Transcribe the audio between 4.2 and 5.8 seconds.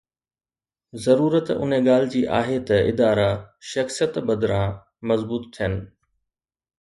بدران مضبوط ٿين.